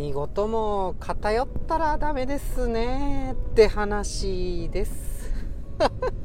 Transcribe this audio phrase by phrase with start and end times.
[0.00, 5.30] 何事も偏ったらダメですねって話です。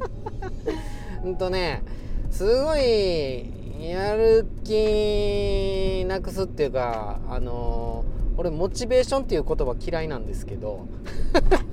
[1.22, 1.82] うんとね
[2.30, 8.06] すごいやる気なくすっていうかあの
[8.38, 10.86] 俺モチベーションっていう言葉嫌いなんですけど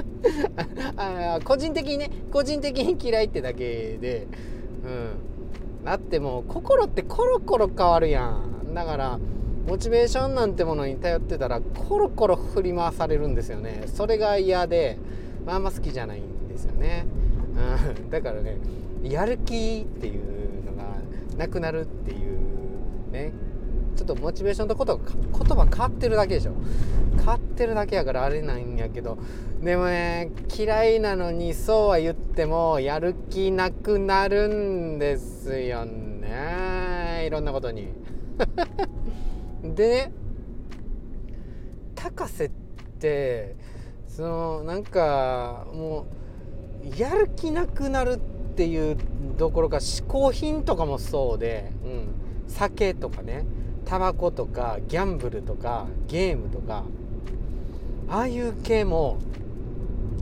[0.97, 4.28] あ個人的にね個人的に嫌いってだけで
[4.83, 5.86] うん。
[5.86, 8.74] だってもう心ってコロコロ変わるやん。
[8.74, 9.20] だから
[9.68, 13.84] モチベーションなんてものに頼ってたらコロコロ振り回されるんですよね。
[13.88, 14.98] それが嫌で、
[15.46, 17.06] まあ、あんま好きじゃないんですよね、
[17.98, 18.58] うん、だからね
[19.02, 20.84] やる気っていうのが
[21.38, 23.32] なくなるっていうね。
[23.96, 26.54] ちょっとモチベーションとこと言葉変わってるだけでしょ。
[27.18, 29.20] 変わってるだけやからあれなんやけど。
[29.61, 37.25] でもね嫌いなのにそうは言ってもやる気なくなるんですよね。
[37.28, 37.89] いろんなことに。
[39.64, 40.11] でね
[41.95, 42.50] 高瀬っ
[43.00, 43.56] て
[44.08, 46.05] そのなんかも
[46.83, 48.97] うやる気なくなるっていう
[49.38, 52.08] どころか嗜好品とかもそうで、うん、
[52.47, 53.45] 酒とかね
[53.86, 56.83] タバコとかギャンブルとかゲームとか
[58.09, 59.17] ああいう系も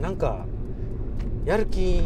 [0.00, 0.46] なんか
[1.44, 2.02] やる気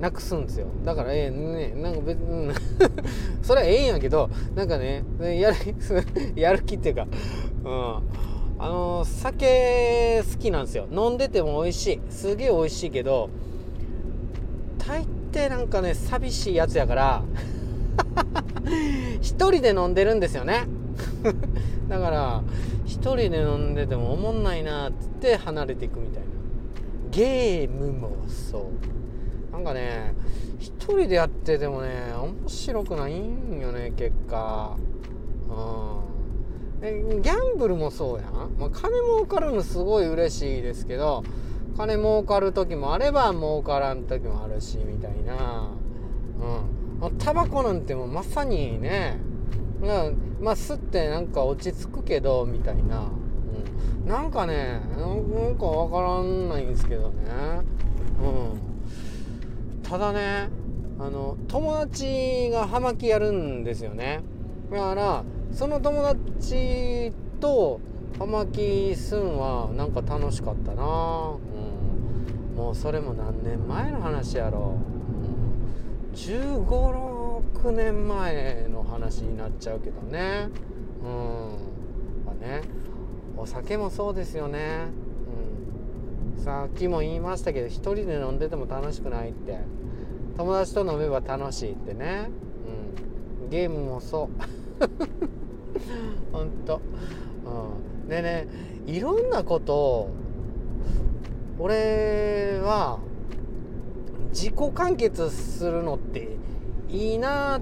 [0.00, 0.66] なくすんですよ。
[0.84, 2.52] だからええねなんか別に
[3.42, 5.56] それはええんやけどなんかねやる
[6.34, 7.06] やる気っていうか
[7.64, 8.02] うん。
[8.58, 10.86] あの酒好きなんですよ。
[10.92, 12.00] 飲んでても美味しい。
[12.10, 13.28] すげえ美味しいけど
[14.78, 17.22] 大抵なんかね寂しいやつやから
[19.20, 20.68] 一人で飲んでるんですよね。
[21.88, 22.42] だから
[22.84, 26.28] 一人で飲んでてもおもんないなっつって離れていくみたいな。
[27.10, 28.62] ゲームもそう。
[29.52, 30.14] なんかね
[30.58, 34.76] 一人でやっててもね面白くないんよね結果。
[35.48, 36.80] うん。
[36.80, 41.22] でギャンブルもそうやん、まあ、金儲かるのすごい嬉しいですけど
[41.76, 45.70] 金儲かる時もあれば儲からん時もあるしみたいな。
[47.00, 47.18] うん。
[47.18, 49.18] タバコなんてもうまさにね
[49.80, 53.10] まあ吸ってなんか落ち着くけどみたいな、
[54.02, 57.24] うん、なんかねなんかわからんないんですけどね。
[58.22, 58.26] う
[58.68, 58.71] ん。
[59.92, 60.48] ただね
[60.98, 64.22] あの友達が葉巻やるんですよね。
[64.70, 67.78] だからその友達と
[68.18, 74.78] 葉巻すんはなんか楽しかったな、うん、もうそれも何年前の話やろ、
[76.08, 80.48] うん、1 5 6年前の話になっちゃうけどね。
[81.04, 82.24] うん。
[82.24, 82.62] まあね
[83.36, 84.86] お酒もそうですよね、
[86.36, 89.81] うん、さっきも言いましたけど一人で飲んでても楽しくないって。
[90.36, 92.30] 友達と飲めば楽しいってね、
[93.42, 94.86] うん、ゲームもそう
[96.32, 96.80] ほんと、
[98.02, 98.46] うん、でね
[98.86, 100.10] いろんなことを
[101.58, 102.98] 俺は
[104.30, 106.28] 自己完結するのって
[106.88, 107.60] いいな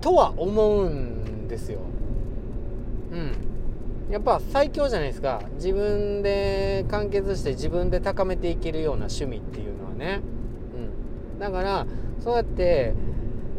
[0.00, 1.80] とは思うんですよ。
[3.12, 3.32] うん。
[4.10, 5.42] やっぱ最強じゃないですか。
[5.54, 10.20] 自分で完結して自分で高めていけるような趣味っていうのはね。
[11.38, 11.86] だから
[12.20, 12.94] そうやって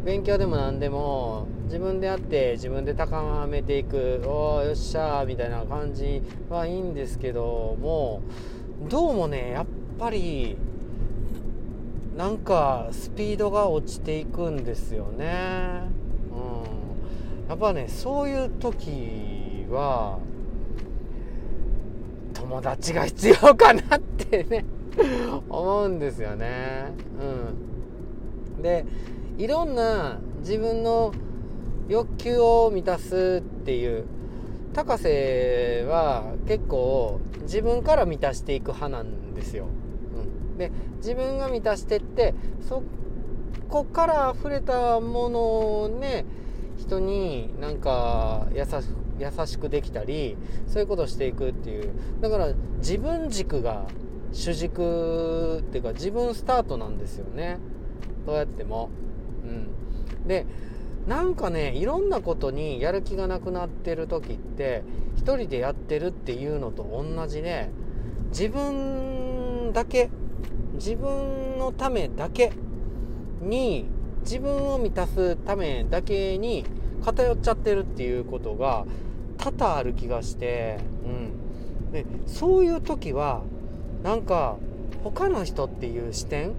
[0.04, 8.22] 勉強でも何でも自分でやって自分で高めていくおおよっしゃーみたいな感じはいいんですけども
[8.88, 9.66] どうもねやっ
[9.98, 10.56] ぱり
[12.16, 15.82] なんかスピードが落ちていくんですよね。
[16.32, 20.18] うん、やっぱねそういう時は
[22.34, 24.64] 友達が必要かなってね
[25.48, 26.92] 思うんですよね。
[27.20, 28.84] うんで
[29.38, 31.12] いろんな自分の
[31.88, 34.04] 欲求を満たすっていう
[34.74, 39.66] 高瀬は結構自分から満たしていく派なんですよ。
[40.50, 42.82] うん、で自分が満たしてってそ
[43.68, 46.26] こから溢れたものをね
[46.76, 48.68] 人になんか優し
[49.18, 50.36] 優しくできたり
[50.68, 51.90] そういうことをしていくっていう
[52.20, 53.86] だから自分軸が
[54.32, 57.58] 主軸っていうか自分スタートなんですよね。
[58.26, 58.90] どうやっても。
[59.44, 60.46] うん、で
[61.06, 64.82] なんかねいろんなことにやる気がなくなってる時って
[65.16, 67.70] 一人でやってるっていうのと同じで
[68.30, 70.10] 自分だけ
[70.74, 72.52] 自分のためだけ
[73.40, 73.86] に
[74.20, 76.64] 自分を満たすためだけに
[77.02, 78.84] 偏っちゃってるっていうことが
[79.38, 81.08] 多々ある気がして、う
[81.88, 83.42] ん、でそういう時は
[84.02, 84.56] なんか
[85.04, 86.52] 他の人っていう視点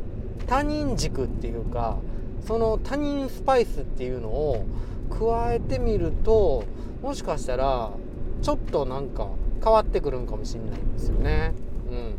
[0.48, 2.00] 他人軸っていうか
[2.46, 4.66] その他人スパイスっていうのを
[5.10, 6.64] 加えてみると
[7.02, 7.92] もしかしたら
[8.42, 9.30] ちょっとなんか
[9.64, 11.54] 変わってくるんかもしれないんですよね。
[11.92, 12.16] うん。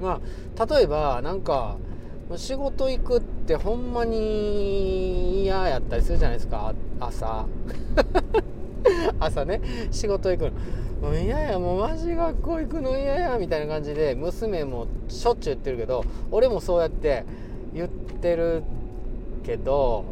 [0.00, 0.20] ま
[0.56, 1.76] あ例えばなんか
[2.36, 7.46] 仕事行くってほんまに嫌やったりするじゃないですか朝。
[9.20, 9.60] 朝ね。
[9.90, 10.52] 仕事行くの。
[11.00, 17.24] もう嫌やもうマジ学校行くの嫌やみたいな感じで娘もしょっちゅう言ってるけど俺もそうやって
[17.74, 18.62] 言ってる
[19.44, 20.04] けど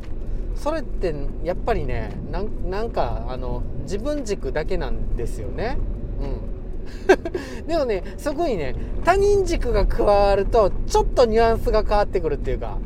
[0.55, 1.15] それって
[1.45, 5.79] やっぱりねなんかあの自分軸だけなんですよね。
[6.21, 6.53] うん。
[7.67, 8.75] でもねそこにね
[9.05, 12.79] 他人軸が加わるとちょっとニュアンスが変わってくるっていうか。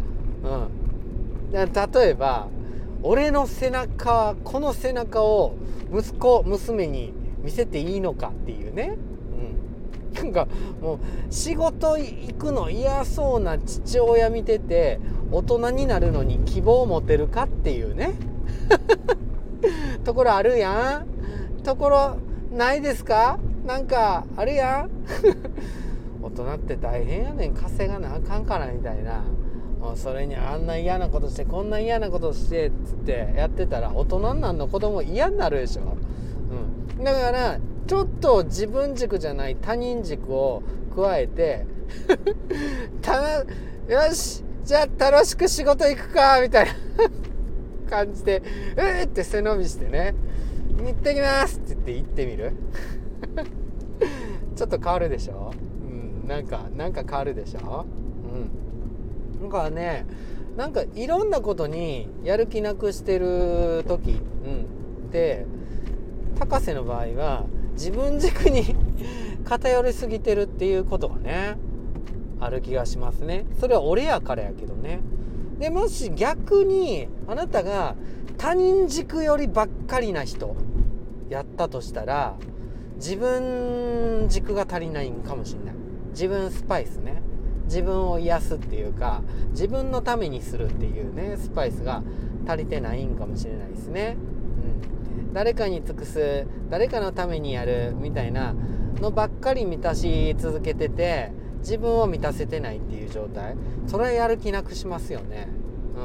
[0.44, 1.56] うん。
[1.56, 2.48] 例えば
[3.02, 5.54] 俺の背中この背中を
[5.92, 7.12] 息子娘に
[7.46, 8.96] 見せていいのかっていうね、
[10.12, 10.48] うん、なんか
[10.82, 10.98] もう
[11.30, 14.98] 仕事行くの嫌そうな父親見てて
[15.30, 18.14] 大人になるのに希望を持てるかっていうね。
[20.04, 21.62] ところあるやん。
[21.62, 22.16] ところ
[22.52, 23.38] ないですか？
[23.64, 24.90] なんかあるやん。
[26.20, 27.54] 大人って大変やねん。
[27.54, 29.22] 稼がなあかんからみたいな。
[29.94, 35.82] それにあんな嫌なことしてこんな嫌なことしてっつってやってたら大人になるの子供嫌になるでしょ、
[37.02, 40.62] だからちょっと自分軸じゃない他人軸を
[40.94, 41.66] 加えて
[43.88, 46.72] よしじゃあ楽しく仕事行くかみたいな
[47.88, 48.42] 感じで
[48.76, 50.14] うーって背伸びしてね
[50.78, 52.52] 行ってきますって言って行ってみる？
[54.56, 55.52] ちょっと変わるでしょ？
[55.88, 57.86] うんなんかなんか変わるでしょ？
[59.38, 59.40] うん。
[59.42, 60.04] なんかね
[60.56, 65.46] なんかいろんなことにやる気なくしてる時、うん、で
[66.38, 68.76] 高瀬の場合は自分軸に
[69.44, 71.56] 偏りすぎてるっていうことがね
[72.40, 73.46] ある気がしますね。
[73.58, 75.00] それは俺やからやけどね。
[75.58, 77.96] でもし逆にあなたが
[78.36, 80.54] 他人軸よりばっかりな人
[81.30, 82.34] やったとしたら
[82.96, 85.74] 自分軸が足りないんかもしれない。
[86.10, 87.22] 自分スパイスね。
[87.66, 92.02] 自分を癒すっていうか自分のためにするっていうねスパイスが
[92.46, 94.16] 足りてないんかもしれないですね、
[95.32, 98.54] 誰かに尽くす誰かのためにやるみたいな
[99.00, 103.56] のばっかり満たし続けてて自分を満たせてないっていう状態。
[103.86, 105.48] それはやる気なくしますよね。
[105.96, 106.00] う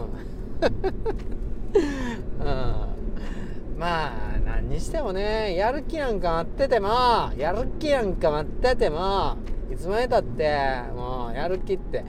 [0.66, 2.46] ん、 うん、
[3.78, 4.12] まあ
[4.46, 6.88] 何にしてもねやる気なんか待ってても
[7.38, 9.38] やる気なんか待ってても
[9.72, 10.58] いつまでたって
[10.96, 12.04] もうやる気って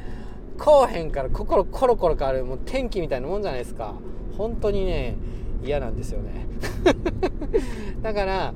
[0.59, 3.95] こうへんから心コロコロ変わるもう天気みたいなもんじゃないですか。
[4.37, 5.17] 本当にね
[5.63, 6.47] 嫌なんですよね。
[8.03, 8.55] だから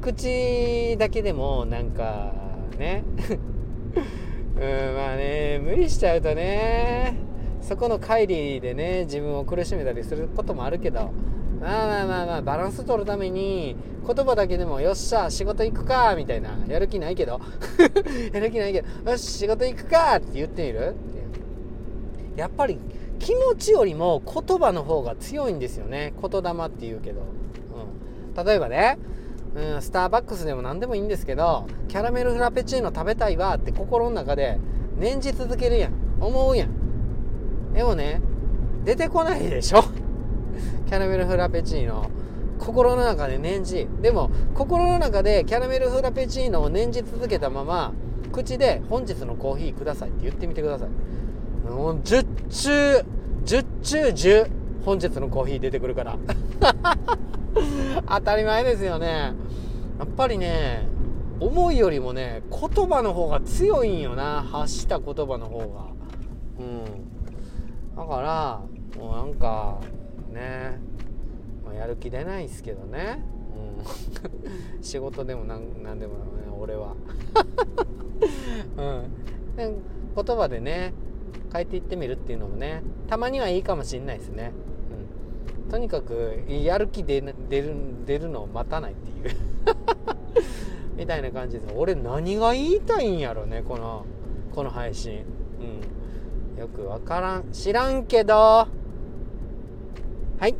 [0.00, 2.32] 口だけでもなんか
[2.78, 3.04] ね。
[4.56, 7.14] うんまあね無理しちゃうとね
[7.60, 11.10] そこの乖離でね自分を苦しめたりすることもあるけど。
[11.60, 13.74] まあまあまあまあバランス取るために
[14.06, 17.40] 言葉だけでもよっしゃ仕事行くかみたいなやる気ないけど。
[18.32, 20.90] やる気ないけどよし仕事行くかって言ってみる？
[20.90, 22.78] ってやっぱり
[23.18, 26.14] 気持ちよりも言葉の方が強いんですよね。
[26.20, 27.22] 言霊って言うけど、
[28.36, 28.98] うん、例えばね
[29.54, 34.58] うん、スターバックスでも何でもいいんですけどキャラメルフラペチーノ食べたいわって心の中で
[34.98, 35.92] 念じ続けるやん。
[36.20, 37.72] 思うやん。
[37.72, 38.20] でもね
[38.84, 39.82] 出てこないでしょ。
[40.86, 42.10] キャラメルフラペチーノ。
[42.58, 43.86] 心の中で念じ。
[44.02, 47.92] でも心の中でキャラメルフラペチーノを念じ続けたまま
[48.32, 50.88] 口で「本日のコーヒーください」って言ってみてください。
[51.68, 53.04] もう10中
[53.44, 54.50] 10中10
[54.84, 56.18] 本日のコーヒー出てくるから。
[58.08, 59.34] 当たり前ですよね。
[59.98, 60.86] やっぱりね
[61.40, 64.42] 思いよりもね言葉の方が強いんよな。
[64.42, 65.64] 発した言葉の方が。
[66.58, 66.84] うん。
[67.96, 69.80] だからもうなんか
[70.32, 70.78] ね、
[71.64, 73.24] まあ、やる気出ないっすけどね、
[74.76, 76.20] うん、 仕事でもなんなんでもね
[76.58, 76.94] 俺は。
[78.76, 79.56] うん。
[79.56, 79.74] で
[80.14, 80.92] 言葉でね
[81.52, 84.52] 変えていってみるっていうのもねたまにはいいかもしんないですね。
[85.64, 85.70] うん。
[85.70, 87.34] とにかくやる気出る
[88.06, 89.36] 出るのを待たないっていう。
[90.96, 94.04] みたいな感じで俺何が言いたいんやろねこの
[94.54, 95.24] この配信。
[95.60, 96.60] うん。
[96.60, 97.52] よくわからん。
[97.52, 98.34] 知らんけど。
[98.34, 98.68] は
[100.46, 100.54] い。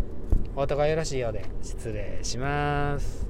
[0.55, 3.28] お互いよろしいようで失礼します。